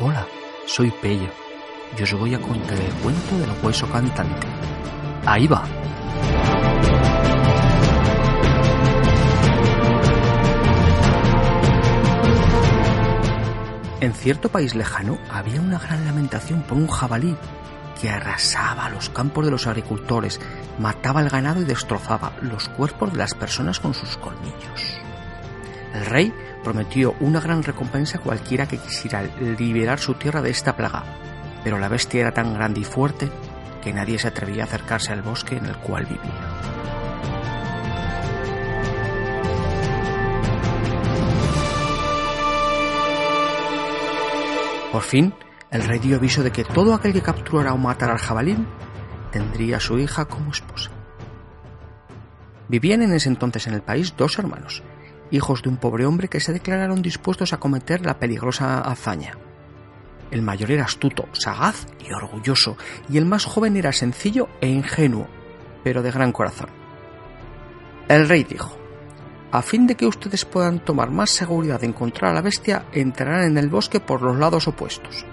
[0.00, 0.28] Hola,
[0.64, 1.28] soy Pello
[1.98, 4.46] y os voy a contar el cuento del hueso cantante.
[5.26, 5.64] Ahí va.
[14.00, 17.36] En cierto país lejano había una gran lamentación por un jabalí
[18.00, 20.40] que arrasaba los campos de los agricultores,
[20.78, 25.07] mataba al ganado y destrozaba los cuerpos de las personas con sus colmillos.
[25.94, 26.32] El rey
[26.62, 31.04] prometió una gran recompensa a cualquiera que quisiera liberar su tierra de esta plaga,
[31.64, 33.30] pero la bestia era tan grande y fuerte
[33.82, 36.78] que nadie se atrevía a acercarse al bosque en el cual vivía.
[44.92, 45.34] Por fin,
[45.70, 48.56] el rey dio aviso de que todo aquel que capturara o matara al jabalí
[49.30, 50.90] tendría a su hija como esposa.
[52.68, 54.82] Vivían en ese entonces en el país dos hermanos,
[55.30, 59.38] hijos de un pobre hombre que se declararon dispuestos a cometer la peligrosa hazaña.
[60.30, 62.76] El mayor era astuto, sagaz y orgulloso,
[63.08, 65.26] y el más joven era sencillo e ingenuo,
[65.82, 66.68] pero de gran corazón.
[68.08, 68.76] El rey dijo,
[69.50, 73.44] a fin de que ustedes puedan tomar más seguridad de encontrar a la bestia, entrarán
[73.44, 75.24] en el bosque por los lados opuestos.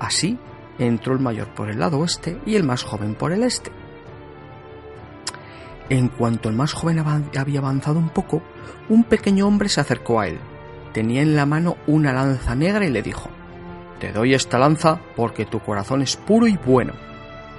[0.00, 0.38] Así
[0.78, 3.70] entró el mayor por el lado oeste y el más joven por el este.
[5.90, 7.04] En cuanto el más joven
[7.36, 8.42] había avanzado un poco,
[8.88, 10.38] un pequeño hombre se acercó a él.
[10.92, 13.28] Tenía en la mano una lanza negra y le dijo,
[14.00, 16.94] Te doy esta lanza porque tu corazón es puro y bueno.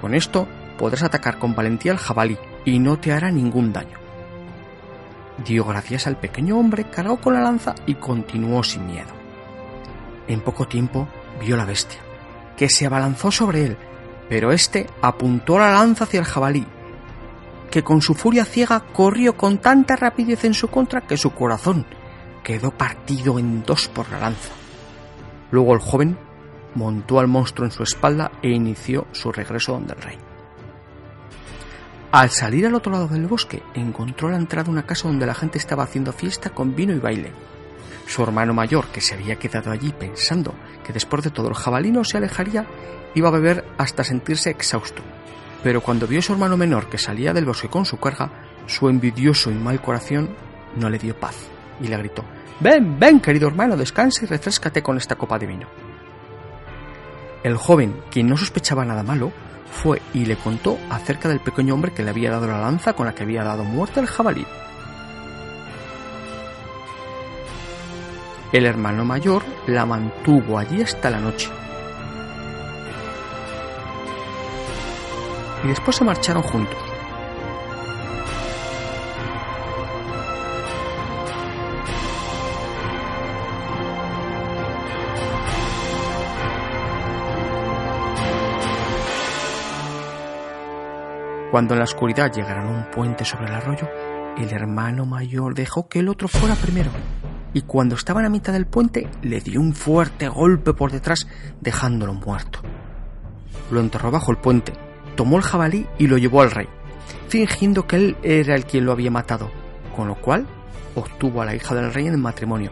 [0.00, 3.98] Con esto podrás atacar con valentía al jabalí y no te hará ningún daño.
[5.44, 9.14] Dio gracias al pequeño hombre, cargó con la lanza y continuó sin miedo.
[10.26, 11.06] En poco tiempo
[11.40, 12.00] vio la bestia,
[12.56, 13.76] que se abalanzó sobre él,
[14.28, 16.66] pero éste apuntó la lanza hacia el jabalí
[17.76, 21.84] que con su furia ciega corrió con tanta rapidez en su contra que su corazón
[22.42, 24.48] quedó partido en dos por la lanza.
[25.50, 26.16] Luego el joven
[26.74, 30.18] montó al monstruo en su espalda e inició su regreso donde el rey.
[32.12, 35.34] Al salir al otro lado del bosque, encontró a la entrada una casa donde la
[35.34, 37.30] gente estaba haciendo fiesta con vino y baile.
[38.06, 42.04] Su hermano mayor, que se había quedado allí pensando que después de todo el jabalino
[42.04, 42.64] se alejaría,
[43.14, 45.02] iba a beber hasta sentirse exhausto
[45.66, 48.30] pero cuando vio a su hermano menor que salía del bosque con su carga,
[48.66, 50.30] su envidioso y mal corazón
[50.76, 51.34] no le dio paz
[51.80, 52.24] y le gritó
[52.60, 55.66] Ven, ven, querido hermano, descansa y refrescate con esta copa de vino.
[57.42, 59.32] El joven, quien no sospechaba nada malo,
[59.68, 63.06] fue y le contó acerca del pequeño hombre que le había dado la lanza con
[63.06, 64.46] la que había dado muerte al jabalí.
[68.52, 71.50] El hermano mayor la mantuvo allí hasta la noche
[75.64, 76.78] y después se marcharon juntos.
[91.50, 93.88] Cuando en la oscuridad llegaron a un puente sobre el arroyo,
[94.36, 96.90] el hermano mayor dejó que el otro fuera primero,
[97.54, 101.26] y cuando estaba a mitad del puente le dio un fuerte golpe por detrás,
[101.60, 102.60] dejándolo muerto.
[103.70, 104.85] Lo enterró bajo el puente
[105.16, 106.68] tomó el jabalí y lo llevó al rey,
[107.28, 109.50] fingiendo que él era el quien lo había matado,
[109.96, 110.46] con lo cual
[110.94, 112.70] obtuvo a la hija del rey en el matrimonio.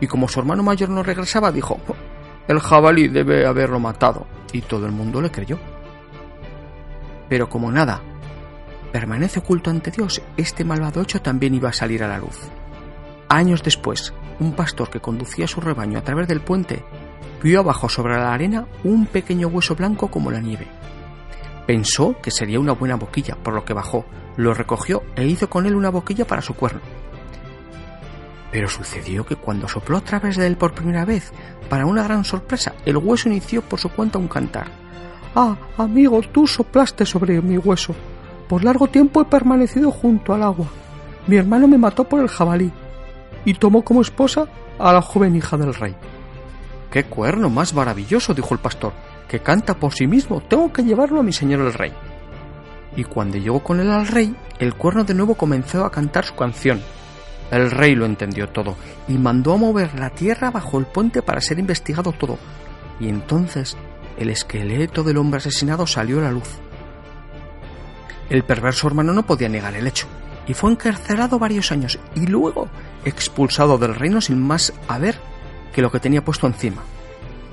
[0.00, 1.78] Y como su hermano mayor no regresaba, dijo,
[2.48, 5.58] el jabalí debe haberlo matado, y todo el mundo le creyó.
[7.28, 8.00] Pero como nada
[8.92, 12.48] permanece oculto ante Dios, este malvado hecho también iba a salir a la luz.
[13.28, 16.84] Años después, un pastor que conducía su rebaño a través del puente
[17.42, 20.66] vio abajo sobre la arena un pequeño hueso blanco como la nieve.
[21.66, 24.04] Pensó que sería una buena boquilla, por lo que bajó,
[24.36, 26.80] lo recogió e hizo con él una boquilla para su cuerno.
[28.52, 31.32] Pero sucedió que cuando sopló a través de él por primera vez,
[31.70, 34.66] para una gran sorpresa, el hueso inició por su cuenta un cantar.
[35.34, 37.94] Ah, amigo, tú soplaste sobre mi hueso.
[38.48, 40.66] Por largo tiempo he permanecido junto al agua.
[41.26, 42.70] Mi hermano me mató por el jabalí
[43.46, 44.46] y tomó como esposa
[44.78, 45.96] a la joven hija del rey.
[46.90, 48.34] ¡Qué cuerno más maravilloso!
[48.34, 48.92] dijo el pastor
[49.28, 50.40] que canta por sí mismo.
[50.40, 51.92] Tengo que llevarlo a mi señor el rey.
[52.96, 56.34] Y cuando llegó con él al rey, el cuerno de nuevo comenzó a cantar su
[56.34, 56.80] canción.
[57.50, 58.76] El rey lo entendió todo
[59.08, 62.38] y mandó a mover la tierra bajo el puente para ser investigado todo.
[63.00, 63.76] Y entonces
[64.16, 66.58] el esqueleto del hombre asesinado salió a la luz.
[68.30, 70.06] El perverso hermano no podía negar el hecho
[70.46, 72.68] y fue encarcelado varios años y luego
[73.04, 75.18] expulsado del reino sin más haber
[75.72, 76.82] que lo que tenía puesto encima.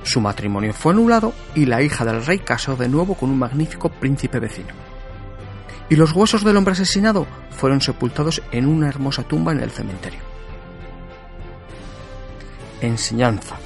[0.03, 3.89] Su matrimonio fue anulado y la hija del rey casó de nuevo con un magnífico
[3.89, 4.73] príncipe vecino.
[5.89, 10.21] Y los huesos del hombre asesinado fueron sepultados en una hermosa tumba en el cementerio.
[12.81, 13.57] Enseñanza.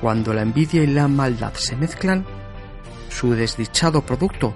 [0.00, 2.24] Cuando la envidia y la maldad se mezclan,
[3.08, 4.54] su desdichado producto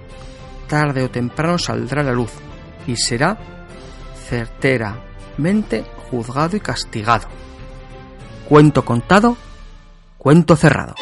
[0.67, 2.31] tarde o temprano saldrá a la luz
[2.87, 3.37] y será
[4.29, 7.27] certeramente juzgado y castigado.
[8.47, 9.35] Cuento contado,
[10.17, 10.95] cuento cerrado.